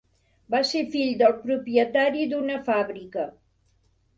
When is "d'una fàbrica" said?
2.33-3.29